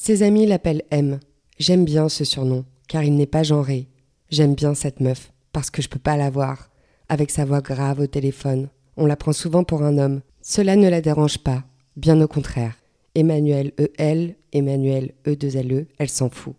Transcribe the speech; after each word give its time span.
Ses 0.00 0.22
amis 0.22 0.46
l'appellent 0.46 0.84
M. 0.92 1.18
J'aime 1.58 1.84
bien 1.84 2.08
ce 2.08 2.24
surnom, 2.24 2.64
car 2.86 3.02
il 3.02 3.16
n'est 3.16 3.26
pas 3.26 3.42
genré. 3.42 3.88
J'aime 4.30 4.54
bien 4.54 4.72
cette 4.74 5.00
meuf, 5.00 5.32
parce 5.52 5.70
que 5.70 5.82
je 5.82 5.88
peux 5.88 5.98
pas 5.98 6.16
la 6.16 6.30
voir. 6.30 6.70
Avec 7.08 7.32
sa 7.32 7.44
voix 7.44 7.60
grave 7.60 7.98
au 7.98 8.06
téléphone, 8.06 8.68
on 8.96 9.06
la 9.06 9.16
prend 9.16 9.32
souvent 9.32 9.64
pour 9.64 9.82
un 9.82 9.98
homme. 9.98 10.20
Cela 10.40 10.76
ne 10.76 10.88
la 10.88 11.00
dérange 11.00 11.38
pas, 11.38 11.64
bien 11.96 12.18
au 12.22 12.28
contraire. 12.28 12.76
Emmanuel 13.16 13.72
E-L, 13.78 14.36
Emmanuel 14.52 15.14
E-2-L-E, 15.26 15.88
elle 15.98 16.08
s'en 16.08 16.30
fout. 16.30 16.54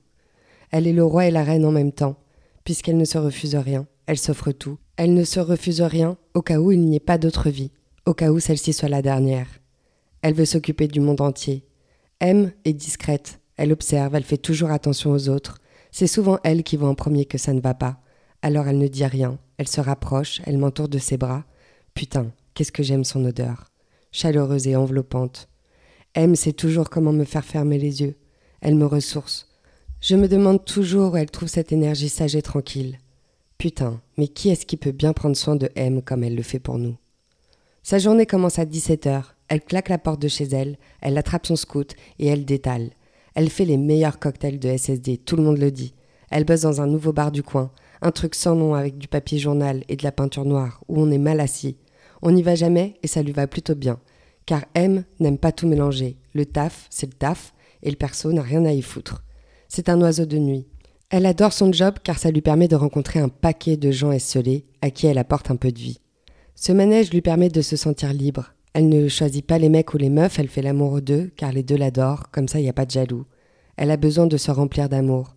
Elle 0.71 0.85
est 0.85 0.93
le 0.93 1.05
roi 1.05 1.25
et 1.27 1.31
la 1.31 1.45
reine 1.45 1.65
en 1.65 1.71
même 1.71 1.93
temps, 1.93 2.17
puisqu'elle 2.65 2.97
ne 2.97 3.05
se 3.05 3.17
refuse 3.17 3.55
rien, 3.55 3.87
elle 4.05 4.19
s'offre 4.19 4.51
tout. 4.51 4.77
Elle 4.97 5.13
ne 5.13 5.23
se 5.23 5.39
refuse 5.39 5.81
rien 5.81 6.17
au 6.33 6.41
cas 6.41 6.59
où 6.59 6.73
il 6.73 6.81
n'y 6.81 6.97
ait 6.97 6.99
pas 6.99 7.17
d'autre 7.17 7.49
vie, 7.49 7.71
au 8.05 8.13
cas 8.13 8.31
où 8.31 8.39
celle-ci 8.41 8.73
soit 8.73 8.89
la 8.89 9.01
dernière. 9.01 9.47
Elle 10.21 10.33
veut 10.33 10.45
s'occuper 10.45 10.89
du 10.89 10.99
monde 10.99 11.21
entier, 11.21 11.63
M 12.21 12.51
est 12.65 12.73
discrète, 12.73 13.39
elle 13.55 13.71
observe, 13.71 14.15
elle 14.15 14.23
fait 14.23 14.37
toujours 14.37 14.71
attention 14.71 15.11
aux 15.11 15.29
autres. 15.29 15.57
C'est 15.91 16.07
souvent 16.07 16.37
elle 16.43 16.63
qui 16.63 16.75
voit 16.75 16.89
en 16.89 16.95
premier 16.95 17.25
que 17.25 17.37
ça 17.37 17.53
ne 17.53 17.61
va 17.61 17.73
pas. 17.73 18.01
Alors 18.41 18.67
elle 18.67 18.77
ne 18.77 18.87
dit 18.87 19.05
rien, 19.05 19.37
elle 19.57 19.67
se 19.67 19.81
rapproche, 19.81 20.41
elle 20.45 20.57
m'entoure 20.57 20.89
de 20.89 20.97
ses 20.97 21.17
bras. 21.17 21.45
Putain, 21.93 22.31
qu'est-ce 22.53 22.71
que 22.71 22.83
j'aime 22.83 23.03
son 23.03 23.23
odeur. 23.25 23.71
Chaleureuse 24.11 24.67
et 24.67 24.75
enveloppante. 24.75 25.49
M 26.15 26.35
sait 26.35 26.53
toujours 26.53 26.89
comment 26.89 27.13
me 27.13 27.25
faire 27.25 27.45
fermer 27.45 27.77
les 27.77 28.01
yeux. 28.01 28.15
Elle 28.61 28.75
me 28.75 28.85
ressource. 28.85 29.47
Je 30.01 30.15
me 30.15 30.27
demande 30.27 30.65
toujours 30.65 31.13
où 31.13 31.17
elle 31.17 31.31
trouve 31.31 31.49
cette 31.49 31.71
énergie 31.71 32.09
sage 32.09 32.35
et 32.35 32.41
tranquille. 32.41 32.97
Putain, 33.57 34.01
mais 34.17 34.27
qui 34.27 34.49
est-ce 34.49 34.65
qui 34.65 34.77
peut 34.77 34.91
bien 34.91 35.13
prendre 35.13 35.35
soin 35.35 35.55
de 35.55 35.69
M 35.75 36.01
comme 36.01 36.23
elle 36.23 36.35
le 36.35 36.43
fait 36.43 36.59
pour 36.59 36.77
nous? 36.77 36.95
Sa 37.83 37.97
journée 37.97 38.25
commence 38.25 38.59
à 38.59 38.65
17 38.65 39.07
heures. 39.07 39.35
Elle 39.49 39.61
claque 39.61 39.89
la 39.89 39.97
porte 39.97 40.21
de 40.21 40.27
chez 40.27 40.45
elle, 40.45 40.77
elle 41.01 41.17
attrape 41.17 41.47
son 41.47 41.55
scout 41.55 41.95
et 42.19 42.27
elle 42.27 42.45
détale. 42.45 42.91
Elle 43.33 43.49
fait 43.49 43.65
les 43.65 43.77
meilleurs 43.77 44.19
cocktails 44.19 44.59
de 44.59 44.75
SSD, 44.75 45.17
tout 45.17 45.35
le 45.35 45.43
monde 45.43 45.57
le 45.57 45.71
dit. 45.71 45.93
Elle 46.29 46.45
bosse 46.45 46.61
dans 46.61 46.81
un 46.81 46.87
nouveau 46.87 47.13
bar 47.13 47.31
du 47.31 47.41
coin, 47.41 47.71
un 48.01 48.11
truc 48.11 48.35
sans 48.35 48.55
nom 48.55 48.75
avec 48.75 48.97
du 48.97 49.07
papier 49.07 49.39
journal 49.39 49.83
et 49.89 49.95
de 49.95 50.03
la 50.03 50.11
peinture 50.11 50.45
noire, 50.45 50.81
où 50.87 51.01
on 51.01 51.11
est 51.11 51.17
mal 51.17 51.39
assis. 51.39 51.77
On 52.21 52.31
n'y 52.31 52.43
va 52.43 52.55
jamais 52.55 52.95
et 53.01 53.07
ça 53.07 53.23
lui 53.23 53.31
va 53.31 53.47
plutôt 53.47 53.75
bien. 53.75 53.99
Car 54.45 54.65
M 54.75 55.03
n'aime 55.19 55.37
pas 55.37 55.51
tout 55.51 55.67
mélanger. 55.67 56.17
Le 56.33 56.45
taf, 56.45 56.87
c'est 56.89 57.07
le 57.07 57.13
taf, 57.13 57.53
et 57.81 57.89
le 57.89 57.95
perso 57.95 58.31
n'a 58.31 58.41
rien 58.41 58.65
à 58.65 58.71
y 58.71 58.81
foutre. 58.81 59.23
C'est 59.67 59.89
un 59.89 59.99
oiseau 60.01 60.25
de 60.25 60.37
nuit. 60.37 60.67
Elle 61.09 61.25
adore 61.25 61.53
son 61.53 61.71
job 61.71 61.95
car 62.03 62.19
ça 62.19 62.29
lui 62.29 62.41
permet 62.41 62.67
de 62.67 62.75
rencontrer 62.75 63.19
un 63.19 63.29
paquet 63.29 63.77
de 63.77 63.89
gens 63.89 64.11
esselés 64.11 64.65
à 64.81 64.91
qui 64.91 65.07
elle 65.07 65.17
apporte 65.17 65.49
un 65.49 65.55
peu 65.55 65.71
de 65.71 65.79
vie. 65.79 66.01
Ce 66.55 66.71
manège 66.71 67.11
lui 67.11 67.21
permet 67.21 67.49
de 67.49 67.61
se 67.61 67.75
sentir 67.75 68.13
libre, 68.13 68.53
elle 68.73 68.89
ne 68.89 69.07
choisit 69.07 69.45
pas 69.45 69.57
les 69.57 69.69
mecs 69.69 69.93
ou 69.93 69.97
les 69.97 70.09
meufs, 70.09 70.37
elle 70.39 70.47
fait 70.47 70.61
l'amour 70.61 71.01
d'eux, 71.01 71.31
car 71.35 71.51
les 71.51 71.63
deux 71.63 71.77
l'adorent, 71.77 72.29
comme 72.31 72.47
ça 72.47 72.59
il 72.59 72.63
n'y 72.63 72.69
a 72.69 72.73
pas 72.73 72.85
de 72.85 72.91
jaloux. 72.91 73.25
Elle 73.77 73.91
a 73.91 73.97
besoin 73.97 74.27
de 74.27 74.37
se 74.37 74.51
remplir 74.51 74.89
d'amour. 74.89 75.35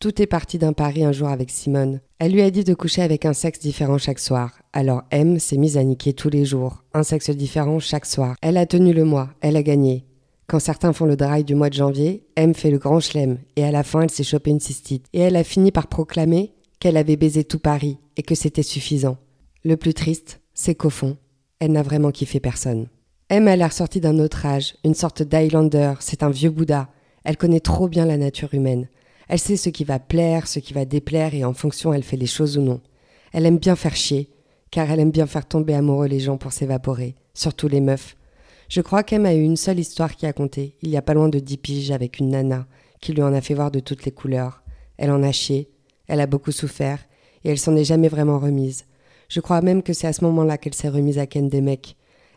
Tout 0.00 0.20
est 0.20 0.26
parti 0.26 0.58
d'un 0.58 0.72
pari 0.72 1.04
un 1.04 1.12
jour 1.12 1.28
avec 1.28 1.50
Simone. 1.50 2.00
Elle 2.18 2.32
lui 2.32 2.42
a 2.42 2.50
dit 2.50 2.64
de 2.64 2.74
coucher 2.74 3.00
avec 3.02 3.24
un 3.24 3.32
sexe 3.32 3.60
différent 3.60 3.96
chaque 3.96 4.18
soir. 4.18 4.52
Alors 4.72 5.04
M 5.10 5.38
s'est 5.38 5.56
mise 5.56 5.78
à 5.78 5.84
niquer 5.84 6.12
tous 6.12 6.28
les 6.28 6.44
jours, 6.44 6.84
un 6.92 7.04
sexe 7.04 7.30
différent 7.30 7.78
chaque 7.78 8.04
soir. 8.04 8.36
Elle 8.42 8.58
a 8.58 8.66
tenu 8.66 8.92
le 8.92 9.04
mois, 9.04 9.30
elle 9.40 9.56
a 9.56 9.62
gagné. 9.62 10.04
Quand 10.46 10.58
certains 10.58 10.92
font 10.92 11.06
le 11.06 11.16
drive 11.16 11.44
du 11.44 11.54
mois 11.54 11.70
de 11.70 11.74
janvier, 11.74 12.26
M 12.36 12.54
fait 12.54 12.70
le 12.70 12.78
grand 12.78 13.00
chelem, 13.00 13.38
et 13.56 13.64
à 13.64 13.70
la 13.70 13.82
fin 13.82 14.02
elle 14.02 14.10
s'est 14.10 14.24
chopé 14.24 14.50
une 14.50 14.60
cystite. 14.60 15.06
Et 15.14 15.20
elle 15.20 15.36
a 15.36 15.44
fini 15.44 15.72
par 15.72 15.86
proclamer 15.86 16.52
qu'elle 16.80 16.98
avait 16.98 17.16
baisé 17.16 17.44
tout 17.44 17.58
Paris, 17.58 17.98
et 18.18 18.22
que 18.22 18.34
c'était 18.34 18.62
suffisant. 18.62 19.16
Le 19.64 19.78
plus 19.78 19.94
triste, 19.94 20.42
c'est 20.52 20.74
qu'au 20.74 20.90
fond, 20.90 21.16
elle 21.60 21.72
n'a 21.72 21.82
vraiment 21.82 22.10
kiffé 22.10 22.40
personne. 22.40 22.88
M 23.30 23.48
a 23.48 23.56
l'air 23.56 23.72
sortie 23.72 24.00
d'un 24.00 24.18
autre 24.18 24.44
âge, 24.44 24.76
une 24.84 24.94
sorte 24.94 25.22
d'Highlander, 25.22 25.94
c'est 26.00 26.22
un 26.22 26.30
vieux 26.30 26.50
Bouddha. 26.50 26.88
Elle 27.24 27.36
connaît 27.36 27.60
trop 27.60 27.88
bien 27.88 28.04
la 28.04 28.18
nature 28.18 28.52
humaine. 28.52 28.88
Elle 29.28 29.38
sait 29.38 29.56
ce 29.56 29.70
qui 29.70 29.84
va 29.84 29.98
plaire, 29.98 30.46
ce 30.46 30.58
qui 30.58 30.74
va 30.74 30.84
déplaire, 30.84 31.34
et 31.34 31.44
en 31.44 31.54
fonction, 31.54 31.94
elle 31.94 32.02
fait 32.02 32.18
les 32.18 32.26
choses 32.26 32.58
ou 32.58 32.60
non. 32.60 32.80
Elle 33.32 33.46
aime 33.46 33.58
bien 33.58 33.76
faire 33.76 33.96
chier, 33.96 34.30
car 34.70 34.90
elle 34.90 35.00
aime 35.00 35.10
bien 35.10 35.26
faire 35.26 35.46
tomber 35.46 35.74
amoureux 35.74 36.06
les 36.06 36.20
gens 36.20 36.36
pour 36.36 36.52
s'évaporer, 36.52 37.14
surtout 37.32 37.68
les 37.68 37.80
meufs. 37.80 38.16
Je 38.68 38.80
crois 38.80 39.02
qu'Em 39.02 39.24
a 39.24 39.34
eu 39.34 39.42
une 39.42 39.56
seule 39.56 39.78
histoire 39.78 40.16
qui 40.16 40.26
a 40.26 40.32
compté, 40.32 40.76
il 40.82 40.90
y 40.90 40.96
a 40.96 41.02
pas 41.02 41.14
loin 41.14 41.28
de 41.28 41.38
dix 41.38 41.56
piges 41.56 41.90
avec 41.90 42.18
une 42.18 42.30
nana, 42.30 42.66
qui 43.00 43.12
lui 43.12 43.22
en 43.22 43.32
a 43.32 43.40
fait 43.40 43.54
voir 43.54 43.70
de 43.70 43.80
toutes 43.80 44.04
les 44.04 44.12
couleurs. 44.12 44.62
Elle 44.96 45.10
en 45.10 45.22
a 45.22 45.32
chié, 45.32 45.70
elle 46.06 46.20
a 46.20 46.26
beaucoup 46.26 46.52
souffert, 46.52 46.98
et 47.44 47.50
elle 47.50 47.58
s'en 47.58 47.76
est 47.76 47.84
jamais 47.84 48.08
vraiment 48.08 48.38
remise. 48.38 48.84
Je 49.34 49.40
crois 49.40 49.62
même 49.62 49.82
que 49.82 49.92
c'est 49.92 50.06
à 50.06 50.12
ce 50.12 50.22
moment-là 50.26 50.58
qu'elle 50.58 50.74
s'est 50.74 50.88
remise 50.88 51.18
à 51.18 51.26
ken 51.26 51.48
des 51.48 51.60
mecs. 51.60 51.96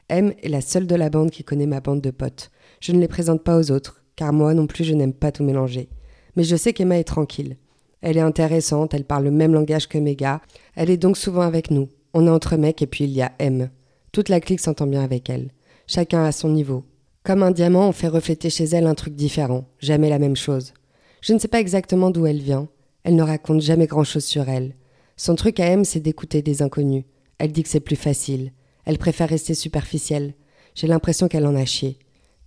M 0.09 0.33
est 0.41 0.49
la 0.49 0.61
seule 0.61 0.87
de 0.87 0.95
la 0.95 1.11
bande 1.11 1.29
qui 1.29 1.43
connaît 1.43 1.67
ma 1.67 1.79
bande 1.79 2.01
de 2.01 2.09
potes. 2.09 2.49
Je 2.79 2.91
ne 2.91 2.99
les 2.99 3.07
présente 3.07 3.43
pas 3.43 3.55
aux 3.55 3.69
autres, 3.69 4.01
car 4.15 4.33
moi 4.33 4.55
non 4.55 4.65
plus 4.65 4.83
je 4.83 4.95
n'aime 4.95 5.13
pas 5.13 5.31
tout 5.31 5.43
mélanger. 5.43 5.89
Mais 6.35 6.43
je 6.43 6.55
sais 6.55 6.73
qu'Emma 6.73 6.97
est 6.97 7.03
tranquille. 7.03 7.57
Elle 8.01 8.17
est 8.17 8.21
intéressante, 8.21 8.95
elle 8.95 9.03
parle 9.03 9.25
le 9.25 9.29
même 9.29 9.53
langage 9.53 9.87
que 9.87 9.99
mes 9.99 10.15
gars, 10.15 10.41
elle 10.73 10.89
est 10.89 10.97
donc 10.97 11.17
souvent 11.17 11.41
avec 11.41 11.69
nous. 11.69 11.87
On 12.15 12.25
est 12.25 12.31
entre 12.31 12.57
mecs 12.57 12.81
et 12.81 12.87
puis 12.87 13.03
il 13.03 13.11
y 13.11 13.21
a 13.21 13.31
M. 13.37 13.69
Toute 14.11 14.29
la 14.29 14.39
clique 14.39 14.59
s'entend 14.59 14.87
bien 14.87 15.03
avec 15.03 15.29
elle. 15.29 15.51
Chacun 15.85 16.23
à 16.23 16.31
son 16.31 16.49
niveau. 16.49 16.83
Comme 17.21 17.43
un 17.43 17.51
diamant, 17.51 17.89
on 17.89 17.91
fait 17.91 18.07
refléter 18.07 18.49
chez 18.49 18.63
elle 18.63 18.87
un 18.87 18.95
truc 18.95 19.13
différent, 19.13 19.65
jamais 19.77 20.09
la 20.09 20.17
même 20.17 20.35
chose. 20.35 20.73
Je 21.21 21.33
ne 21.33 21.37
sais 21.37 21.47
pas 21.47 21.59
exactement 21.59 22.09
d'où 22.09 22.25
elle 22.25 22.41
vient. 22.41 22.67
Elle 23.03 23.17
ne 23.17 23.21
raconte 23.21 23.61
jamais 23.61 23.85
grand-chose 23.85 24.25
sur 24.25 24.49
elle. 24.49 24.73
Son 25.17 25.35
truc 25.35 25.59
à 25.59 25.65
M, 25.65 25.83
c'est 25.83 25.99
d'écouter 25.99 26.43
des 26.43 26.61
inconnus. 26.61 27.03
Elle 27.39 27.51
dit 27.51 27.63
que 27.63 27.69
c'est 27.69 27.79
plus 27.79 27.95
facile. 27.95 28.53
Elle 28.85 28.99
préfère 28.99 29.29
rester 29.29 29.55
superficielle. 29.55 30.35
J'ai 30.75 30.85
l'impression 30.85 31.27
qu'elle 31.27 31.47
en 31.47 31.55
a 31.55 31.65
chié. 31.65 31.97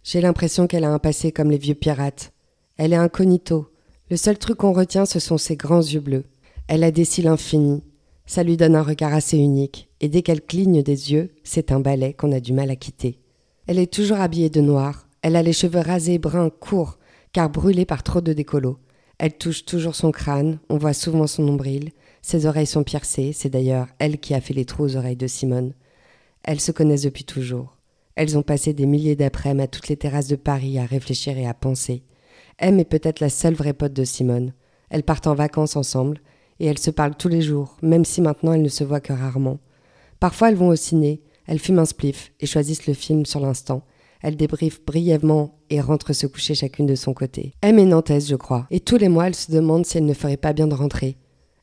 J'ai 0.04 0.20
l'impression 0.20 0.69
qu'elle 0.69 0.84
a 0.84 0.92
un 0.92 1.00
passé 1.00 1.32
comme 1.32 1.50
les 1.50 1.59
vieux 1.59 1.75
pirates. 1.75 2.32
Elle 2.76 2.92
est 2.92 2.97
incognito. 2.97 3.69
Le 4.09 4.16
seul 4.16 4.38
truc 4.38 4.59
qu'on 4.59 4.72
retient, 4.72 5.04
ce 5.04 5.19
sont 5.19 5.36
ses 5.36 5.56
grands 5.56 5.82
yeux 5.82 6.00
bleus. 6.00 6.25
Elle 6.69 6.84
a 6.84 6.92
des 6.92 7.04
cils 7.04 7.26
infinis. 7.26 7.82
Ça 8.25 8.44
lui 8.44 8.56
donne 8.56 8.76
un 8.76 8.82
regard 8.82 9.12
assez 9.12 9.36
unique. 9.36 9.88
Et 10.00 10.09
dès 10.09 10.22
qu'elle 10.22 10.41
cligne 10.41 10.82
des 10.82 11.12
yeux, 11.12 11.30
c'est 11.42 11.72
un 11.72 11.80
balai 11.80 12.14
qu'on 12.14 12.30
a 12.30 12.38
du 12.38 12.53
mal 12.53 12.70
à 12.70 12.76
quitter. 12.76 13.19
Elle 13.66 13.80
est 13.80 13.92
toujours 13.92 14.20
habillée 14.20 14.50
de 14.50 14.60
noir. 14.60 15.09
Elle 15.22 15.34
a 15.34 15.42
les 15.42 15.53
cheveux 15.53 15.80
rasés 15.80 16.19
bruns 16.19 16.50
courts, 16.50 16.98
car 17.32 17.50
brûlés 17.50 17.84
par 17.84 18.04
trop 18.04 18.20
de 18.20 18.32
décolos. 18.32 18.78
Elle 19.22 19.36
touche 19.36 19.66
toujours 19.66 19.97
son 19.97 20.12
crâne, 20.12 20.60
on 20.70 20.78
voit 20.78 20.94
souvent 20.94 21.26
son 21.26 21.42
nombril. 21.42 21.91
Ses 22.22 22.47
oreilles 22.47 22.64
sont 22.64 22.84
piercées, 22.84 23.32
c'est 23.34 23.50
d'ailleurs 23.50 23.88
elle 23.98 24.19
qui 24.19 24.32
a 24.32 24.41
fait 24.41 24.54
les 24.54 24.64
trous 24.64 24.84
aux 24.84 24.97
oreilles 24.97 25.14
de 25.14 25.26
Simone. 25.26 25.75
Elles 26.42 26.58
se 26.58 26.72
connaissent 26.72 27.03
depuis 27.03 27.25
toujours. 27.25 27.76
Elles 28.14 28.38
ont 28.38 28.42
passé 28.42 28.72
des 28.72 28.86
milliers 28.86 29.16
d'après-midi 29.16 29.62
à 29.62 29.66
toutes 29.66 29.88
les 29.88 29.98
terrasses 29.98 30.28
de 30.28 30.36
Paris 30.36 30.78
à 30.78 30.86
réfléchir 30.86 31.36
et 31.36 31.47
à 31.47 31.53
penser. 31.53 32.03
M 32.60 32.80
est 32.80 32.86
peut-être 32.86 33.20
la 33.20 33.28
seule 33.28 33.53
vraie 33.53 33.75
pote 33.75 33.92
de 33.92 34.04
Simone. 34.04 34.54
Elles 34.88 35.03
partent 35.03 35.26
en 35.26 35.34
vacances 35.34 35.76
ensemble, 35.76 36.22
et 36.59 36.64
elles 36.64 36.78
se 36.78 36.91
parlent 36.91 37.14
tous 37.14 37.28
les 37.28 37.42
jours, 37.42 37.76
même 37.82 38.06
si 38.06 38.22
maintenant 38.22 38.54
elles 38.54 38.62
ne 38.62 38.69
se 38.70 38.84
voient 38.84 39.00
que 39.00 39.12
rarement. 39.12 39.59
Parfois 40.19 40.48
elles 40.48 40.56
vont 40.56 40.69
au 40.69 40.76
ciné, 40.76 41.20
elles 41.47 41.59
fument 41.59 41.80
un 41.80 41.84
spliff 41.84 42.32
et 42.41 42.47
choisissent 42.47 42.86
le 42.86 42.94
film 42.94 43.26
sur 43.26 43.41
l'instant. 43.41 43.82
Elles 44.22 44.36
débriefent 44.36 44.84
brièvement 44.84 45.58
et 45.70 45.81
rentrent 45.81 46.12
se 46.12 46.26
coucher 46.26 46.54
chacune 46.54 46.86
de 46.86 46.94
son 46.94 47.14
côté. 47.14 47.54
M 47.62 47.78
est 47.78 47.84
nantaise, 47.84 48.28
je 48.28 48.36
crois, 48.36 48.66
et 48.70 48.80
tous 48.80 48.97
les 48.97 49.09
mois 49.09 49.28
elle 49.28 49.34
se 49.34 49.50
demande 49.50 49.86
si 49.86 49.98
elle 49.98 50.06
ne 50.06 50.15
ferait 50.15 50.36
pas 50.36 50.53
bien 50.53 50.66
de 50.66 50.74
rentrer. 50.74 51.16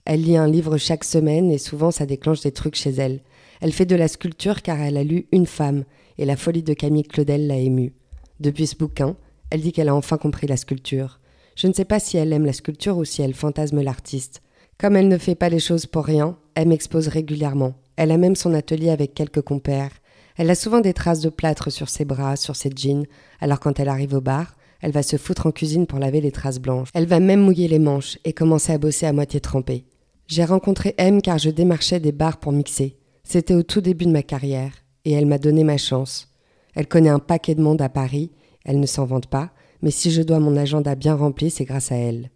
Elle 0.05 0.23
lit 0.23 0.37
un 0.37 0.47
livre 0.47 0.77
chaque 0.77 1.03
semaine 1.03 1.51
et 1.51 1.57
souvent 1.57 1.91
ça 1.91 2.05
déclenche 2.05 2.41
des 2.41 2.51
trucs 2.51 2.75
chez 2.75 2.91
elle. 2.91 3.21
Elle 3.61 3.73
fait 3.73 3.85
de 3.85 3.95
la 3.95 4.07
sculpture 4.07 4.61
car 4.61 4.79
elle 4.79 4.97
a 4.97 5.03
lu 5.03 5.27
Une 5.31 5.45
femme 5.45 5.83
et 6.17 6.25
la 6.25 6.37
folie 6.37 6.63
de 6.63 6.73
Camille 6.73 7.03
Claudel 7.03 7.47
l'a 7.47 7.57
émue. 7.57 7.93
Depuis 8.39 8.67
ce 8.67 8.75
bouquin, 8.75 9.15
elle 9.49 9.61
dit 9.61 9.71
qu'elle 9.71 9.89
a 9.89 9.95
enfin 9.95 10.17
compris 10.17 10.47
la 10.47 10.57
sculpture. 10.57 11.19
Je 11.55 11.67
ne 11.67 11.73
sais 11.73 11.85
pas 11.85 11.99
si 11.99 12.17
elle 12.17 12.33
aime 12.33 12.45
la 12.45 12.53
sculpture 12.53 12.97
ou 12.97 13.05
si 13.05 13.21
elle 13.21 13.33
fantasme 13.33 13.81
l'artiste. 13.81 14.41
Comme 14.77 14.95
elle 14.95 15.07
ne 15.07 15.17
fait 15.17 15.35
pas 15.35 15.49
les 15.49 15.59
choses 15.59 15.87
pour 15.87 16.05
rien, 16.05 16.37
elle 16.55 16.67
m'expose 16.67 17.07
régulièrement. 17.07 17.73
Elle 17.95 18.11
a 18.11 18.17
même 18.17 18.35
son 18.35 18.53
atelier 18.53 18.89
avec 18.89 19.13
quelques 19.15 19.41
compères. 19.41 19.91
Elle 20.37 20.51
a 20.51 20.55
souvent 20.55 20.81
des 20.81 20.93
traces 20.93 21.21
de 21.21 21.29
plâtre 21.29 21.71
sur 21.71 21.89
ses 21.89 22.05
bras, 22.05 22.35
sur 22.35 22.55
ses 22.55 22.69
jeans, 22.75 23.05
alors 23.41 23.59
quand 23.59 23.79
elle 23.79 23.89
arrive 23.89 24.13
au 24.13 24.21
bar, 24.21 24.55
elle 24.81 24.91
va 24.91 25.01
se 25.01 25.17
foutre 25.17 25.47
en 25.47 25.51
cuisine 25.51 25.87
pour 25.87 25.97
laver 25.97 26.21
les 26.21 26.31
traces 26.31 26.59
blanches. 26.59 26.89
Elle 26.93 27.07
va 27.07 27.19
même 27.19 27.41
mouiller 27.41 27.67
les 27.67 27.79
manches 27.79 28.19
et 28.23 28.33
commencer 28.33 28.71
à 28.71 28.77
bosser 28.77 29.07
à 29.07 29.13
moitié 29.13 29.39
trempée. 29.39 29.85
J'ai 30.27 30.45
rencontré 30.45 30.93
M 30.97 31.21
car 31.23 31.39
je 31.39 31.49
démarchais 31.49 31.99
des 31.99 32.11
bars 32.11 32.37
pour 32.37 32.51
mixer. 32.51 32.97
C'était 33.23 33.55
au 33.55 33.63
tout 33.63 33.81
début 33.81 34.05
de 34.05 34.11
ma 34.11 34.21
carrière, 34.21 34.73
et 35.05 35.11
elle 35.11 35.25
m'a 35.25 35.39
donné 35.39 35.63
ma 35.63 35.77
chance. 35.77 36.31
Elle 36.75 36.87
connaît 36.87 37.09
un 37.09 37.19
paquet 37.19 37.55
de 37.55 37.61
monde 37.61 37.81
à 37.81 37.89
Paris, 37.89 38.31
elle 38.63 38.79
ne 38.79 38.85
s'en 38.85 39.05
vante 39.05 39.27
pas, 39.27 39.51
mais 39.81 39.91
si 39.91 40.11
je 40.11 40.21
dois 40.21 40.39
mon 40.39 40.55
agenda 40.55 40.93
bien 40.93 41.15
rempli, 41.15 41.49
c'est 41.49 41.65
grâce 41.65 41.91
à 41.91 41.95
elle. 41.95 42.29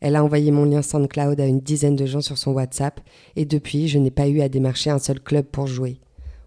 Elle 0.00 0.16
a 0.16 0.22
envoyé 0.22 0.50
mon 0.50 0.66
lien 0.66 0.82
SoundCloud 0.82 1.40
à 1.40 1.46
une 1.46 1.60
dizaine 1.60 1.96
de 1.96 2.04
gens 2.04 2.20
sur 2.20 2.36
son 2.36 2.52
WhatsApp, 2.52 3.00
et 3.34 3.46
depuis, 3.46 3.88
je 3.88 3.98
n'ai 3.98 4.10
pas 4.10 4.28
eu 4.28 4.42
à 4.42 4.50
démarcher 4.50 4.90
un 4.90 4.98
seul 4.98 5.20
club 5.20 5.46
pour 5.46 5.66
jouer. 5.66 6.00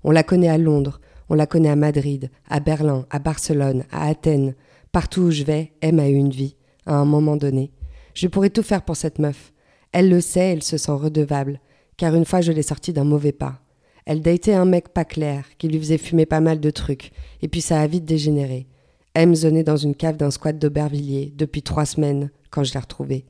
On 0.03 0.11
la 0.11 0.23
connaît 0.23 0.49
à 0.49 0.57
Londres, 0.57 0.99
on 1.29 1.35
la 1.35 1.45
connaît 1.45 1.69
à 1.69 1.75
Madrid, 1.75 2.29
à 2.49 2.59
Berlin, 2.59 3.05
à 3.09 3.19
Barcelone, 3.19 3.83
à 3.91 4.07
Athènes. 4.07 4.55
Partout 4.91 5.21
où 5.21 5.31
je 5.31 5.43
vais, 5.43 5.73
M 5.81 5.99
a 5.99 6.09
eu 6.09 6.15
une 6.15 6.31
vie, 6.31 6.55
à 6.85 6.95
un 6.95 7.05
moment 7.05 7.37
donné. 7.37 7.71
Je 8.13 8.27
pourrais 8.27 8.49
tout 8.49 8.63
faire 8.63 8.83
pour 8.83 8.95
cette 8.95 9.19
meuf. 9.19 9.53
Elle 9.91 10.09
le 10.09 10.21
sait, 10.21 10.51
elle 10.51 10.63
se 10.63 10.77
sent 10.77 10.91
redevable, 10.91 11.59
car 11.97 12.15
une 12.15 12.25
fois 12.25 12.41
je 12.41 12.51
l'ai 12.51 12.63
sortie 12.63 12.93
d'un 12.93 13.03
mauvais 13.03 13.31
pas. 13.31 13.59
Elle 14.05 14.21
datait 14.21 14.53
un 14.53 14.65
mec 14.65 14.89
pas 14.89 15.05
clair, 15.05 15.45
qui 15.57 15.67
lui 15.67 15.79
faisait 15.79 15.97
fumer 15.97 16.25
pas 16.25 16.39
mal 16.39 16.59
de 16.59 16.69
trucs, 16.71 17.11
et 17.41 17.47
puis 17.47 17.61
ça 17.61 17.79
a 17.79 17.87
vite 17.87 18.05
dégénéré. 18.05 18.67
M 19.13 19.35
zonait 19.35 19.63
dans 19.63 19.77
une 19.77 19.95
cave 19.95 20.17
d'un 20.17 20.31
squat 20.31 20.57
d'Aubervilliers 20.57 21.33
depuis 21.35 21.61
trois 21.61 21.85
semaines, 21.85 22.31
quand 22.49 22.63
je 22.63 22.73
l'ai 22.73 22.79
retrouvée. 22.79 23.25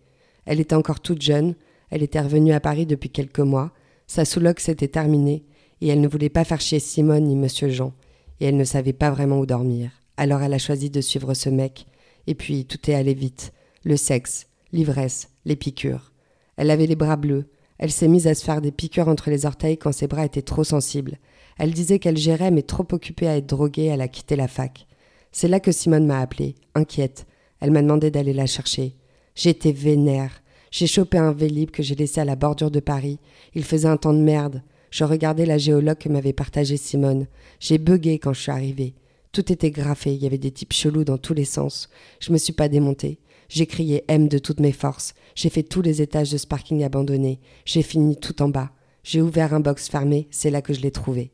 Elle 0.46 0.60
était 0.60 0.76
encore 0.76 1.02
toute 1.02 1.22
jeune, 1.22 1.56
elle 1.90 2.04
était 2.04 2.22
revenue 2.22 2.54
à 2.54 2.60
Paris 2.60 2.86
depuis 2.86 3.10
quelques 3.10 3.40
mois, 3.40 3.72
sa 4.08 4.26
sous-loc 4.26 4.60
s'était 4.60 4.88
terminée, 4.88 5.44
et 5.82 5.88
elle 5.88 6.02
ne 6.02 6.08
voulait 6.08 6.30
pas 6.30 6.44
faire 6.44 6.62
chier 6.62 6.80
Simone 6.80 7.26
ni 7.26 7.36
Monsieur 7.36 7.70
Jean, 7.70 7.94
et 8.40 8.46
elle 8.46 8.58
ne 8.58 8.64
savait 8.64 8.94
pas 8.94 9.12
vraiment 9.12 9.40
où 9.40 9.46
dormir. 9.46 9.92
Alors 10.18 10.42
elle 10.42 10.54
a 10.54 10.60
choisi 10.60 10.90
de 10.90 11.02
suivre 11.02 11.34
ce 11.34 11.50
mec, 11.50 11.86
et 12.28 12.36
puis 12.36 12.66
tout 12.66 12.90
est 12.90 12.96
allé 12.96 13.14
vite. 13.14 13.54
Le 13.84 13.98
sexe, 13.98 14.48
l'ivresse, 14.72 15.30
les 15.46 15.56
piqûres. 15.56 16.12
Elle 16.58 16.72
avait 16.72 16.88
les 16.88 16.96
bras 16.96 17.16
bleus, 17.16 17.46
elle 17.78 17.92
s'est 17.92 18.10
mise 18.10 18.28
à 18.28 18.36
se 18.36 18.44
faire 18.44 18.62
des 18.62 18.72
piqûres 18.72 19.08
entre 19.08 19.30
les 19.30 19.46
orteils 19.46 19.78
quand 19.78 19.94
ses 19.94 20.08
bras 20.08 20.26
étaient 20.26 20.42
trop 20.42 20.66
sensibles. 20.66 21.18
Elle 21.58 21.74
disait 21.74 22.00
qu'elle 22.00 22.18
gérait 22.18 22.52
mais 22.52 22.62
trop 22.62 22.86
occupée 22.92 23.28
à 23.28 23.38
être 23.38 23.48
droguée, 23.48 23.86
elle 23.86 24.02
a 24.02 24.10
quitté 24.10 24.36
la 24.36 24.50
fac. 24.50 24.86
C'est 25.32 25.48
là 25.48 25.60
que 25.60 25.72
Simone 25.72 26.06
m'a 26.06 26.20
appelée, 26.20 26.56
inquiète. 26.76 27.26
Elle 27.62 27.72
m'a 27.72 27.82
demandé 27.82 28.12
d'aller 28.12 28.34
la 28.34 28.46
chercher. 28.46 28.96
J'étais 29.36 29.72
vénère. 29.72 30.42
J'ai 30.72 30.88
chopé 30.88 31.18
un 31.18 31.32
vélib 31.32 31.72
que 31.72 31.84
j'ai 31.84 31.96
laissé 31.96 32.20
à 32.20 32.26
la 32.26 32.36
bordure 32.36 32.72
de 32.72 32.80
Paris. 32.80 33.20
Il 33.54 33.64
faisait 33.64 33.88
un 33.88 33.98
temps 33.98 34.14
de 34.14 34.20
merde. 34.20 34.62
Je 34.92 35.04
regardais 35.04 35.46
la 35.46 35.58
géologue 35.58 35.98
que 35.98 36.10
m'avait 36.10 36.34
partagée 36.34 36.78
Simone. 36.78 37.28
J'ai 37.60 37.78
bugué 37.78 38.20
quand 38.20 38.34
je 38.34 38.42
suis 38.42 38.52
arrivée. 38.52 38.96
Tout 39.32 39.52
était 39.52 39.72
graffé, 39.72 40.14
il 40.14 40.22
y 40.22 40.26
avait 40.26 40.38
des 40.38 40.52
types 40.52 40.74
chelous 40.74 41.04
dans 41.04 41.18
tous 41.18 41.34
les 41.34 41.46
sens. 41.46 41.90
Je 42.20 42.32
me 42.32 42.38
suis 42.38 42.54
pas 42.54 42.68
démontée. 42.68 43.20
J'ai 43.48 43.66
crié 43.66 44.04
M 44.08 44.28
de 44.28 44.38
toutes 44.38 44.60
mes 44.60 44.72
forces. 44.72 45.14
J'ai 45.36 45.50
fait 45.50 45.64
tous 45.64 45.82
les 45.82 46.02
étages 46.02 46.32
de 46.32 46.38
ce 46.38 46.48
parking 46.48 46.84
abandonné. 46.84 47.40
J'ai 47.66 47.82
fini 47.82 48.16
tout 48.16 48.42
en 48.42 48.50
bas. 48.50 48.72
J'ai 49.04 49.22
ouvert 49.22 49.54
un 49.54 49.60
box 49.60 49.90
fermé, 49.90 50.28
c'est 50.32 50.52
là 50.52 50.62
que 50.62 50.74
je 50.74 50.82
l'ai 50.82 50.92
trouvé. 50.92 51.32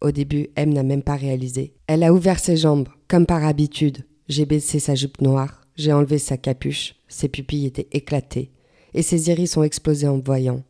Au 0.00 0.10
début, 0.10 0.48
M 0.56 0.72
n'a 0.72 0.82
même 0.82 1.02
pas 1.02 1.16
réalisé. 1.16 1.74
Elle 1.86 2.02
a 2.02 2.14
ouvert 2.14 2.38
ses 2.38 2.56
jambes, 2.56 2.88
comme 3.08 3.26
par 3.26 3.44
habitude. 3.44 4.04
J'ai 4.28 4.46
baissé 4.46 4.78
sa 4.78 4.94
jupe 4.94 5.20
noire, 5.20 5.62
j'ai 5.76 5.92
enlevé 5.92 6.18
sa 6.18 6.36
capuche, 6.36 6.94
ses 7.08 7.28
pupilles 7.28 7.66
étaient 7.66 7.88
éclatées, 7.92 8.52
et 8.94 9.02
ses 9.02 9.28
iris 9.28 9.56
ont 9.56 9.62
explosé 9.62 10.06
en 10.06 10.16
me 10.16 10.22
voyant. 10.22 10.62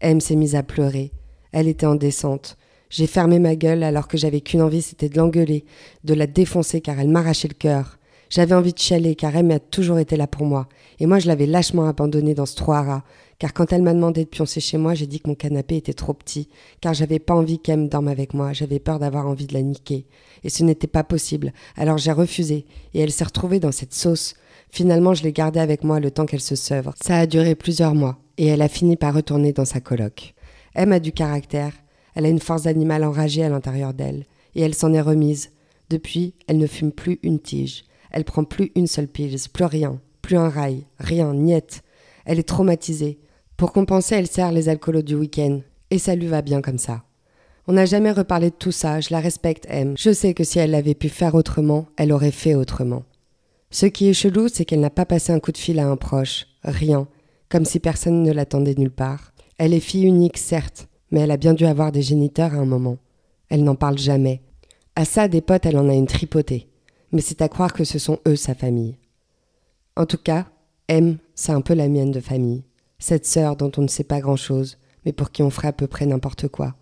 M 0.00 0.20
s'est 0.20 0.34
mise 0.34 0.56
à 0.56 0.62
pleurer. 0.62 1.12
Elle 1.52 1.68
était 1.68 1.86
en 1.86 1.94
descente. 1.94 2.56
J'ai 2.90 3.06
fermé 3.06 3.38
ma 3.38 3.56
gueule 3.56 3.82
alors 3.82 4.08
que 4.08 4.18
j'avais 4.18 4.40
qu'une 4.40 4.62
envie, 4.62 4.82
c'était 4.82 5.08
de 5.08 5.16
l'engueuler, 5.16 5.64
de 6.04 6.14
la 6.14 6.26
défoncer 6.26 6.80
car 6.80 6.98
elle 6.98 7.08
m'arrachait 7.08 7.48
le 7.48 7.54
cœur. 7.54 7.98
J'avais 8.28 8.54
envie 8.54 8.72
de 8.72 8.78
chialer 8.78 9.14
car 9.14 9.36
M 9.36 9.50
a 9.50 9.58
toujours 9.58 9.98
été 9.98 10.16
là 10.16 10.26
pour 10.26 10.46
moi, 10.46 10.66
et 10.98 11.06
moi 11.06 11.18
je 11.18 11.26
l'avais 11.26 11.44
lâchement 11.44 11.86
abandonnée 11.86 12.34
dans 12.34 12.46
ce 12.46 12.56
trou 12.56 12.72
à 12.72 12.80
rats, 12.82 13.04
car 13.38 13.52
quand 13.52 13.72
elle 13.72 13.82
m'a 13.82 13.92
demandé 13.92 14.24
de 14.24 14.28
pioncer 14.28 14.60
chez 14.60 14.78
moi, 14.78 14.94
j'ai 14.94 15.06
dit 15.06 15.20
que 15.20 15.28
mon 15.28 15.34
canapé 15.34 15.76
était 15.76 15.92
trop 15.92 16.14
petit, 16.14 16.48
car 16.80 16.94
j'avais 16.94 17.18
pas 17.18 17.34
envie 17.34 17.58
qu'M 17.58 17.88
dorme 17.88 18.08
avec 18.08 18.32
moi, 18.32 18.54
j'avais 18.54 18.78
peur 18.78 18.98
d'avoir 18.98 19.26
envie 19.26 19.46
de 19.46 19.52
la 19.52 19.60
niquer. 19.62 20.06
Et 20.44 20.48
ce 20.48 20.62
n'était 20.62 20.86
pas 20.86 21.04
possible, 21.04 21.52
alors 21.76 21.98
j'ai 21.98 22.12
refusé, 22.12 22.64
et 22.94 23.00
elle 23.00 23.12
s'est 23.12 23.24
retrouvée 23.24 23.60
dans 23.60 23.72
cette 23.72 23.92
sauce. 23.92 24.34
Finalement, 24.70 25.12
je 25.12 25.24
l'ai 25.24 25.32
gardée 25.32 25.60
avec 25.60 25.84
moi 25.84 26.00
le 26.00 26.10
temps 26.10 26.24
qu'elle 26.24 26.40
se 26.40 26.54
sevre. 26.56 26.94
Ça 27.02 27.18
a 27.18 27.26
duré 27.26 27.54
plusieurs 27.54 27.94
mois, 27.94 28.18
et 28.38 28.46
elle 28.46 28.62
a 28.62 28.68
fini 28.68 28.96
par 28.96 29.12
retourner 29.12 29.52
dans 29.52 29.66
sa 29.66 29.80
coloc. 29.80 30.34
M 30.74 30.92
a 30.92 31.00
du 31.00 31.12
caractère, 31.12 31.72
elle 32.14 32.26
a 32.26 32.30
une 32.30 32.40
force 32.40 32.66
animale 32.66 33.04
enragée 33.04 33.44
à 33.44 33.48
l'intérieur 33.48 33.94
d'elle, 33.94 34.24
et 34.54 34.62
elle 34.62 34.74
s'en 34.74 34.92
est 34.92 35.00
remise. 35.00 35.50
Depuis, 35.90 36.34
elle 36.46 36.58
ne 36.58 36.66
fume 36.66 36.92
plus 36.92 37.18
une 37.22 37.40
tige. 37.40 37.84
Elle 38.10 38.24
prend 38.24 38.44
plus 38.44 38.72
une 38.74 38.86
seule 38.86 39.08
pils, 39.08 39.36
plus 39.52 39.64
rien, 39.64 40.00
plus 40.20 40.36
un 40.36 40.48
rail, 40.48 40.86
rien, 40.98 41.34
niette. 41.34 41.82
Elle 42.24 42.38
est 42.38 42.48
traumatisée. 42.48 43.18
Pour 43.56 43.72
compenser, 43.72 44.14
elle 44.16 44.26
sert 44.26 44.52
les 44.52 44.68
alcoolos 44.68 45.02
du 45.02 45.14
week-end. 45.14 45.60
Et 45.90 45.98
ça 45.98 46.14
lui 46.14 46.26
va 46.26 46.42
bien 46.42 46.62
comme 46.62 46.78
ça. 46.78 47.04
On 47.66 47.74
n'a 47.74 47.86
jamais 47.86 48.10
reparlé 48.10 48.50
de 48.50 48.56
tout 48.56 48.72
ça, 48.72 49.00
je 49.00 49.08
la 49.10 49.20
respecte, 49.20 49.66
M. 49.68 49.94
Je 49.96 50.12
sais 50.12 50.34
que 50.34 50.44
si 50.44 50.58
elle 50.58 50.74
avait 50.74 50.94
pu 50.94 51.08
faire 51.08 51.34
autrement, 51.34 51.86
elle 51.96 52.12
aurait 52.12 52.32
fait 52.32 52.54
autrement. 52.54 53.04
Ce 53.70 53.86
qui 53.86 54.08
est 54.08 54.14
chelou, 54.14 54.48
c'est 54.48 54.64
qu'elle 54.64 54.80
n'a 54.80 54.90
pas 54.90 55.06
passé 55.06 55.32
un 55.32 55.40
coup 55.40 55.52
de 55.52 55.58
fil 55.58 55.78
à 55.78 55.88
un 55.88 55.96
proche. 55.96 56.46
Rien. 56.64 57.06
Comme 57.48 57.64
si 57.64 57.78
personne 57.78 58.22
ne 58.22 58.32
l'attendait 58.32 58.74
nulle 58.76 58.90
part. 58.90 59.31
Elle 59.62 59.74
est 59.74 59.80
fille 59.80 60.06
unique, 60.06 60.38
certes, 60.38 60.88
mais 61.12 61.20
elle 61.20 61.30
a 61.30 61.36
bien 61.36 61.54
dû 61.54 61.66
avoir 61.66 61.92
des 61.92 62.02
géniteurs 62.02 62.54
à 62.54 62.56
un 62.56 62.64
moment. 62.64 62.96
Elle 63.48 63.62
n'en 63.62 63.76
parle 63.76 63.96
jamais. 63.98 64.42
À 64.96 65.04
ça, 65.04 65.28
des 65.28 65.40
potes, 65.40 65.66
elle 65.66 65.78
en 65.78 65.88
a 65.88 65.94
une 65.94 66.08
tripotée 66.08 66.66
mais 67.12 67.20
c'est 67.20 67.42
à 67.42 67.48
croire 67.48 67.72
que 67.72 67.84
ce 67.84 67.98
sont 67.98 68.18
eux 68.26 68.36
sa 68.36 68.54
famille. 68.54 68.96
En 69.96 70.06
tout 70.06 70.18
cas, 70.18 70.46
M, 70.88 71.18
c'est 71.34 71.52
un 71.52 71.60
peu 71.60 71.74
la 71.74 71.88
mienne 71.88 72.10
de 72.10 72.20
famille, 72.20 72.64
cette 72.98 73.26
sœur 73.26 73.56
dont 73.56 73.70
on 73.76 73.82
ne 73.82 73.88
sait 73.88 74.04
pas 74.04 74.20
grand-chose, 74.20 74.78
mais 75.04 75.12
pour 75.12 75.30
qui 75.30 75.42
on 75.42 75.50
ferait 75.50 75.68
à 75.68 75.72
peu 75.72 75.86
près 75.86 76.06
n'importe 76.06 76.48
quoi. 76.48 76.74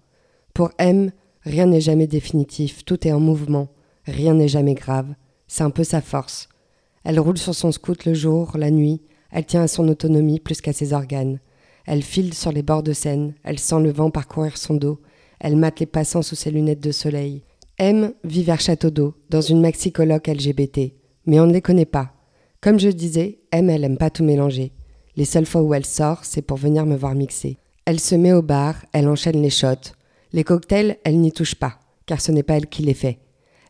Pour 0.54 0.70
M, 0.78 1.10
rien 1.42 1.66
n'est 1.66 1.80
jamais 1.80 2.06
définitif, 2.06 2.84
tout 2.84 3.06
est 3.06 3.12
en 3.12 3.20
mouvement, 3.20 3.68
rien 4.06 4.34
n'est 4.34 4.48
jamais 4.48 4.74
grave, 4.74 5.12
c'est 5.48 5.64
un 5.64 5.70
peu 5.70 5.84
sa 5.84 6.00
force. 6.00 6.48
Elle 7.02 7.18
roule 7.18 7.38
sur 7.38 7.54
son 7.54 7.72
scout 7.72 8.04
le 8.04 8.14
jour, 8.14 8.56
la 8.56 8.70
nuit, 8.70 9.02
elle 9.32 9.46
tient 9.46 9.62
à 9.62 9.68
son 9.68 9.88
autonomie 9.88 10.40
plus 10.40 10.60
qu'à 10.60 10.72
ses 10.72 10.92
organes. 10.92 11.40
Elle 11.86 12.02
file 12.02 12.34
sur 12.34 12.52
les 12.52 12.62
bords 12.62 12.82
de 12.82 12.92
Seine, 12.92 13.34
elle 13.42 13.58
sent 13.58 13.80
le 13.80 13.92
vent 13.92 14.10
parcourir 14.10 14.56
son 14.56 14.74
dos, 14.74 15.00
elle 15.38 15.56
mate 15.56 15.80
les 15.80 15.86
passants 15.86 16.22
sous 16.22 16.36
ses 16.36 16.50
lunettes 16.50 16.82
de 16.82 16.92
soleil, 16.92 17.42
M 17.82 18.12
vit 18.24 18.42
vers 18.42 18.60
Château 18.60 18.90
d'Eau, 18.90 19.14
dans 19.30 19.40
une 19.40 19.62
maxi-coloc 19.62 20.28
LGBT. 20.28 20.92
Mais 21.24 21.40
on 21.40 21.46
ne 21.46 21.52
les 21.54 21.62
connaît 21.62 21.86
pas. 21.86 22.12
Comme 22.60 22.78
je 22.78 22.90
disais, 22.90 23.38
M, 23.52 23.70
elle 23.70 23.84
aime 23.84 23.96
pas 23.96 24.10
tout 24.10 24.22
mélanger. 24.22 24.72
Les 25.16 25.24
seules 25.24 25.46
fois 25.46 25.62
où 25.62 25.72
elle 25.72 25.86
sort, 25.86 26.26
c'est 26.26 26.42
pour 26.42 26.58
venir 26.58 26.84
me 26.84 26.94
voir 26.94 27.14
mixer. 27.14 27.56
Elle 27.86 27.98
se 27.98 28.14
met 28.14 28.34
au 28.34 28.42
bar, 28.42 28.74
elle 28.92 29.08
enchaîne 29.08 29.40
les 29.40 29.48
shots. 29.48 29.94
Les 30.34 30.44
cocktails, 30.44 30.98
elle 31.04 31.20
n'y 31.20 31.32
touche 31.32 31.54
pas, 31.54 31.78
car 32.04 32.20
ce 32.20 32.32
n'est 32.32 32.42
pas 32.42 32.58
elle 32.58 32.66
qui 32.66 32.82
les 32.82 32.92
fait. 32.92 33.18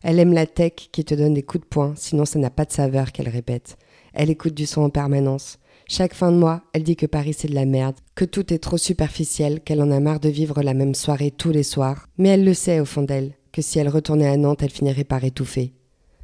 Elle 0.03 0.19
aime 0.19 0.33
la 0.33 0.45
tech 0.45 0.73
qui 0.91 1.05
te 1.05 1.15
donne 1.15 1.33
des 1.33 1.43
coups 1.43 1.63
de 1.63 1.69
poing, 1.69 1.93
sinon 1.95 2.25
ça 2.25 2.37
n'a 2.37 2.49
pas 2.49 2.65
de 2.65 2.73
saveur 2.73 3.13
qu'elle 3.13 3.29
répète. 3.29 3.77
Elle 4.13 4.29
écoute 4.29 4.53
du 4.53 4.65
son 4.65 4.81
en 4.81 4.89
permanence. 4.89 5.57
Chaque 5.93 6.13
fin 6.13 6.31
de 6.31 6.37
mois, 6.37 6.61
elle 6.71 6.83
dit 6.83 6.95
que 6.95 7.05
Paris 7.05 7.35
c'est 7.37 7.49
de 7.49 7.53
la 7.53 7.65
merde, 7.65 7.97
que 8.15 8.23
tout 8.23 8.53
est 8.53 8.59
trop 8.59 8.77
superficiel, 8.77 9.59
qu'elle 9.59 9.81
en 9.81 9.91
a 9.91 9.99
marre 9.99 10.21
de 10.21 10.29
vivre 10.29 10.63
la 10.63 10.73
même 10.73 10.95
soirée 10.95 11.31
tous 11.31 11.49
les 11.49 11.63
soirs. 11.63 12.07
Mais 12.17 12.29
elle 12.29 12.45
le 12.45 12.53
sait 12.53 12.79
au 12.79 12.85
fond 12.85 13.01
d'elle 13.01 13.33
que 13.51 13.61
si 13.61 13.77
elle 13.77 13.89
retournait 13.89 14.29
à 14.29 14.37
Nantes, 14.37 14.63
elle 14.63 14.69
finirait 14.69 15.03
par 15.03 15.21
étouffer. 15.25 15.73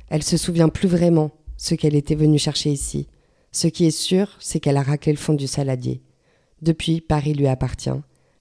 Elle 0.08 0.24
se 0.24 0.38
souvient 0.38 0.70
plus 0.70 0.88
vraiment 0.88 1.32
ce 1.58 1.76
qu'elle 1.76 1.96
était 1.96 2.16
venue 2.16 2.40
chercher 2.40 2.70
ici. 2.70 3.10
Ce 3.52 3.68
qui 3.68 3.86
est 3.86 3.92
sûr, 3.92 4.38
c'est 4.40 4.62
qu'elle 4.62 4.78
a 4.78 4.84
raclé 4.84 5.12
le 5.12 5.18
fond 5.18 5.34
du 5.34 5.48
saladier. 5.48 6.02
Depuis, 6.62 7.02
Paris 7.02 7.34
lui 7.34 7.48
appartient. 7.48 7.90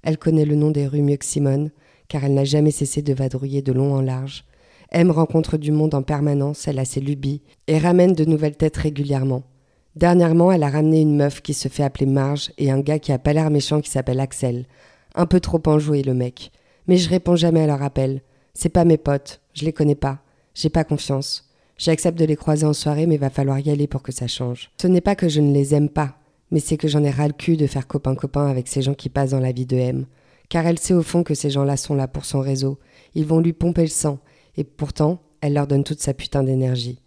Elle 0.04 0.18
connaît 0.18 0.44
le 0.44 0.54
nom 0.54 0.70
des 0.70 0.86
rues 0.86 1.02
mieux 1.02 1.16
que 1.16 1.24
Simone, 1.24 1.72
car 2.06 2.22
elle 2.22 2.34
n'a 2.34 2.44
jamais 2.44 2.70
cessé 2.70 3.02
de 3.02 3.12
vadrouiller 3.12 3.62
de 3.62 3.72
long 3.72 3.96
en 3.96 4.00
large. 4.00 4.44
M 4.92 5.10
rencontre 5.10 5.56
du 5.56 5.72
monde 5.72 5.94
en 5.94 6.02
permanence, 6.02 6.68
elle 6.68 6.78
a 6.78 6.84
ses 6.84 7.00
lubies, 7.00 7.42
et 7.66 7.78
ramène 7.78 8.12
de 8.12 8.24
nouvelles 8.24 8.56
têtes 8.56 8.76
régulièrement. 8.76 9.42
Dernièrement, 9.96 10.52
elle 10.52 10.62
a 10.62 10.68
ramené 10.68 11.00
une 11.00 11.16
meuf 11.16 11.40
qui 11.40 11.54
se 11.54 11.68
fait 11.68 11.82
appeler 11.82 12.04
Marge 12.04 12.52
et 12.58 12.70
un 12.70 12.80
gars 12.80 12.98
qui 12.98 13.12
a 13.12 13.18
pas 13.18 13.32
l'air 13.32 13.48
méchant 13.48 13.80
qui 13.80 13.90
s'appelle 13.90 14.20
Axel. 14.20 14.66
Un 15.14 15.24
peu 15.24 15.40
trop 15.40 15.62
enjoué 15.64 16.02
le 16.02 16.12
mec. 16.12 16.52
Mais 16.86 16.98
je 16.98 17.08
réponds 17.08 17.34
jamais 17.34 17.62
à 17.62 17.66
leur 17.66 17.82
appel. 17.82 18.20
C'est 18.52 18.68
pas 18.68 18.84
mes 18.84 18.98
potes, 18.98 19.40
je 19.54 19.64
les 19.64 19.72
connais 19.72 19.94
pas, 19.94 20.18
j'ai 20.54 20.68
pas 20.68 20.84
confiance. 20.84 21.48
J'accepte 21.78 22.18
de 22.18 22.26
les 22.26 22.36
croiser 22.36 22.66
en 22.66 22.74
soirée, 22.74 23.06
mais 23.06 23.16
va 23.16 23.30
falloir 23.30 23.58
y 23.58 23.70
aller 23.70 23.86
pour 23.86 24.02
que 24.02 24.12
ça 24.12 24.26
change. 24.26 24.70
Ce 24.80 24.86
n'est 24.86 25.00
pas 25.00 25.14
que 25.14 25.30
je 25.30 25.40
ne 25.40 25.52
les 25.52 25.74
aime 25.74 25.88
pas, 25.88 26.18
mais 26.50 26.60
c'est 26.60 26.76
que 26.76 26.88
j'en 26.88 27.02
ai 27.02 27.10
ras 27.10 27.28
le 27.28 27.32
cul 27.32 27.56
de 27.56 27.66
faire 27.66 27.86
copain-copain 27.86 28.46
avec 28.46 28.68
ces 28.68 28.82
gens 28.82 28.94
qui 28.94 29.08
passent 29.08 29.30
dans 29.30 29.40
la 29.40 29.52
vie 29.52 29.66
de 29.66 29.76
M. 29.76 30.06
Car 30.50 30.66
elle 30.66 30.78
sait 30.78 30.94
au 30.94 31.02
fond 31.02 31.22
que 31.22 31.34
ces 31.34 31.50
gens-là 31.50 31.78
sont 31.78 31.94
là 31.94 32.06
pour 32.06 32.26
son 32.26 32.40
réseau. 32.40 32.78
Ils 33.14 33.26
vont 33.26 33.40
lui 33.40 33.54
pomper 33.54 33.82
le 33.82 33.88
sang, 33.88 34.18
et 34.56 34.64
pourtant, 34.64 35.20
elle 35.40 35.54
leur 35.54 35.66
donne 35.66 35.84
toute 35.84 36.00
sa 36.00 36.14
putain 36.14 36.42
d'énergie. 36.44 37.00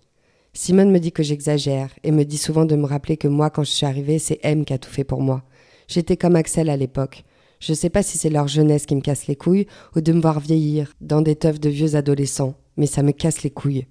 Simone 0.53 0.91
me 0.91 0.99
dit 0.99 1.11
que 1.11 1.23
j'exagère, 1.23 1.91
et 2.03 2.11
me 2.11 2.23
dit 2.23 2.37
souvent 2.37 2.65
de 2.65 2.75
me 2.75 2.85
rappeler 2.85 3.17
que 3.17 3.27
moi, 3.27 3.49
quand 3.49 3.63
je 3.63 3.71
suis 3.71 3.85
arrivée, 3.85 4.19
c'est 4.19 4.39
M 4.43 4.65
qui 4.65 4.73
a 4.73 4.77
tout 4.77 4.89
fait 4.89 5.03
pour 5.03 5.21
moi. 5.21 5.43
J'étais 5.87 6.17
comme 6.17 6.35
Axel 6.35 6.69
à 6.69 6.77
l'époque. 6.77 7.23
Je 7.59 7.73
sais 7.73 7.89
pas 7.89 8.03
si 8.03 8.17
c'est 8.17 8.29
leur 8.29 8.47
jeunesse 8.47 8.85
qui 8.85 8.95
me 8.95 9.01
casse 9.01 9.27
les 9.27 9.35
couilles 9.35 9.67
ou 9.95 10.01
de 10.01 10.13
me 10.13 10.21
voir 10.21 10.39
vieillir 10.39 10.93
dans 11.01 11.21
des 11.21 11.35
teufs 11.35 11.59
de 11.59 11.69
vieux 11.69 11.95
adolescents, 11.95 12.55
mais 12.77 12.85
ça 12.85 13.03
me 13.03 13.11
casse 13.11 13.43
les 13.43 13.49
couilles. 13.49 13.85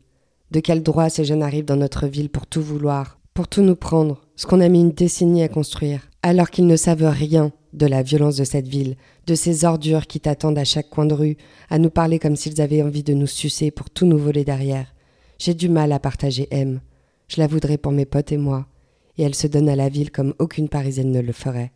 De 0.50 0.60
quel 0.60 0.82
droit 0.82 1.10
ces 1.10 1.24
jeunes 1.24 1.42
arrivent 1.42 1.66
dans 1.66 1.76
notre 1.76 2.06
ville 2.06 2.30
pour 2.30 2.46
tout 2.46 2.62
vouloir, 2.62 3.18
pour 3.34 3.46
tout 3.46 3.62
nous 3.62 3.76
prendre, 3.76 4.22
ce 4.36 4.46
qu'on 4.46 4.60
a 4.60 4.68
mis 4.68 4.80
une 4.80 4.92
décennie 4.92 5.42
à 5.42 5.48
construire, 5.48 6.08
alors 6.22 6.50
qu'ils 6.50 6.66
ne 6.66 6.76
savent 6.76 7.04
rien 7.06 7.52
de 7.74 7.86
la 7.86 8.02
violence 8.02 8.36
de 8.36 8.44
cette 8.44 8.66
ville, 8.66 8.96
de 9.26 9.34
ces 9.34 9.64
ordures 9.64 10.06
qui 10.06 10.20
t'attendent 10.20 10.58
à 10.58 10.64
chaque 10.64 10.88
coin 10.88 11.04
de 11.04 11.14
rue, 11.14 11.36
à 11.68 11.78
nous 11.78 11.90
parler 11.90 12.18
comme 12.18 12.36
s'ils 12.36 12.60
avaient 12.62 12.82
envie 12.82 13.02
de 13.02 13.12
nous 13.12 13.26
sucer 13.26 13.70
pour 13.70 13.90
tout 13.90 14.06
nous 14.06 14.18
voler 14.18 14.44
derrière. 14.44 14.94
J'ai 15.38 15.54
du 15.54 15.68
mal 15.68 15.92
à 15.92 16.00
partager 16.00 16.48
M. 16.50 16.80
Je 17.28 17.40
la 17.40 17.46
voudrais 17.46 17.78
pour 17.78 17.92
mes 17.92 18.06
potes 18.06 18.32
et 18.32 18.36
moi. 18.36 18.66
Et 19.16 19.22
elle 19.22 19.36
se 19.36 19.46
donne 19.46 19.68
à 19.68 19.76
la 19.76 19.88
ville 19.88 20.10
comme 20.10 20.34
aucune 20.40 20.68
Parisienne 20.68 21.12
ne 21.12 21.20
le 21.20 21.32
ferait. 21.32 21.70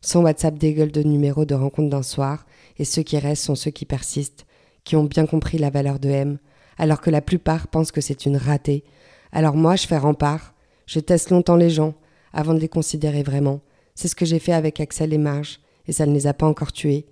Son 0.00 0.22
WhatsApp 0.22 0.58
dégueule 0.58 0.90
de 0.90 1.04
numéros 1.04 1.44
de 1.44 1.54
rencontre 1.54 1.90
d'un 1.90 2.02
soir, 2.02 2.44
et 2.76 2.84
ceux 2.84 3.02
qui 3.02 3.16
restent 3.16 3.44
sont 3.44 3.54
ceux 3.54 3.70
qui 3.70 3.84
persistent, 3.84 4.46
qui 4.82 4.96
ont 4.96 5.04
bien 5.04 5.26
compris 5.26 5.58
la 5.58 5.70
valeur 5.70 6.00
de 6.00 6.08
M, 6.08 6.38
alors 6.76 7.00
que 7.00 7.10
la 7.10 7.22
plupart 7.22 7.68
pensent 7.68 7.92
que 7.92 8.00
c'est 8.00 8.26
une 8.26 8.36
ratée. 8.36 8.82
Alors 9.30 9.54
moi, 9.54 9.76
je 9.76 9.86
fais 9.86 9.96
rempart. 9.96 10.52
Je 10.86 10.98
teste 10.98 11.30
longtemps 11.30 11.56
les 11.56 11.70
gens, 11.70 11.94
avant 12.32 12.52
de 12.52 12.58
les 12.58 12.68
considérer 12.68 13.22
vraiment. 13.22 13.60
C'est 13.94 14.08
ce 14.08 14.16
que 14.16 14.26
j'ai 14.26 14.40
fait 14.40 14.52
avec 14.52 14.80
Axel 14.80 15.12
et 15.12 15.18
Marge, 15.18 15.60
et 15.86 15.92
ça 15.92 16.04
ne 16.04 16.12
les 16.12 16.26
a 16.26 16.34
pas 16.34 16.46
encore 16.46 16.72
tués. 16.72 17.06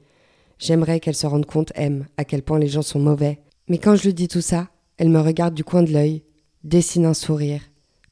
J'aimerais 0.59 0.99
qu'elle 0.99 1.15
se 1.15 1.29
rende 1.29 1.47
compte, 1.47 1.73
M, 1.77 2.07
à 2.17 2.25
quel 2.25 2.43
point 2.43 2.59
les 2.59 2.67
gens 2.67 2.83
sont 2.83 2.99
mauvais. 2.99 3.39
Mais 3.69 3.79
quand 3.79 3.95
je 3.95 4.03
lui 4.03 4.15
dis 4.15 4.29
tout 4.29 4.41
ça, 4.41 4.69
elle 5.03 5.09
me 5.09 5.21
regarde 5.21 5.55
du 5.55 5.65
coin 5.65 5.83
de 5.83 5.91
l'œil, 5.91 6.23
dessine 6.63 7.07
un 7.07 7.13
sourire, 7.13 7.61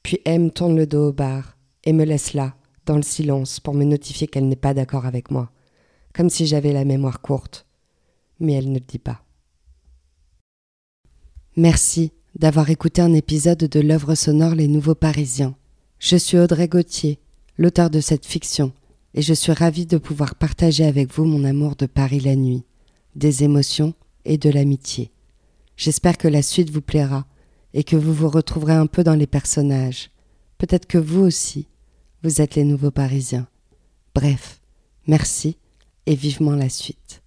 puis 0.03 0.19
M 0.25 0.51
tourne 0.51 0.75
le 0.75 0.89
dos 0.89 1.11
au 1.11 1.13
bar, 1.13 1.57
et 1.85 1.93
me 1.93 2.03
laisse 2.03 2.35
là, 2.35 2.57
dans 2.85 2.97
le 2.97 3.05
silence, 3.05 3.61
pour 3.61 3.75
me 3.75 3.85
notifier 3.85 4.27
qu'elle 4.27 4.49
n'est 4.49 4.57
pas 4.57 4.75
d'accord 4.75 5.07
avec 5.07 5.31
moi. 5.31 5.53
Comme 6.13 6.29
si 6.29 6.49
j'avais 6.49 6.73
la 6.73 6.85
mémoire 6.85 7.21
courte. 7.21 7.65
Mais 8.41 8.55
elle 8.55 8.71
ne 8.71 8.81
le 8.81 8.85
dit 8.85 8.99
pas. 8.99 9.23
Merci 11.55 12.11
d'avoir 12.35 12.71
écouté 12.71 13.01
un 13.01 13.15
épisode 13.15 13.59
de 13.59 13.81
l'œuvre 13.81 14.17
sonore 14.17 14.57
Les 14.57 14.67
Nouveaux 14.67 14.97
Parisiens. 14.97 15.55
Je 16.01 16.17
suis 16.17 16.39
Audrey 16.39 16.67
Gauthier, 16.67 17.21
l'auteur 17.57 17.91
de 17.91 18.01
cette 18.01 18.27
fiction, 18.27 18.73
et 19.15 19.23
je 19.23 19.35
suis 19.35 19.53
ravie 19.53 19.87
de 19.87 19.97
pouvoir 19.97 20.35
partager 20.35 20.85
avec 20.85 21.15
vous 21.15 21.25
mon 21.25 21.45
amour 21.45 21.77
de 21.77 21.87
Paris 21.87 22.19
la 22.19 22.35
nuit, 22.35 22.65
des 23.15 23.45
émotions 23.45 23.95
et 24.25 24.39
de 24.39 24.51
l'amitié. 24.51 25.13
J'espère 25.81 26.19
que 26.19 26.29
la 26.29 26.43
suite 26.43 26.69
vous 26.69 26.83
plaira 26.83 27.25
et 27.73 27.85
que 27.85 27.97
vous 27.97 28.13
vous 28.13 28.29
retrouverez 28.29 28.75
un 28.75 28.87
peu 28.87 29.03
dans 29.03 29.15
les 29.15 29.27
personnages. 29.27 30.11
Peut-être 30.59 30.85
que 30.85 30.99
vous 30.99 31.23
aussi, 31.23 31.69
vous 32.23 32.43
êtes 32.43 32.55
les 32.55 32.65
nouveaux 32.65 32.91
Parisiens. 32.91 33.49
Bref, 34.15 34.61
merci 35.07 35.57
et 36.05 36.15
vivement 36.15 36.55
la 36.55 36.69
suite. 36.69 37.20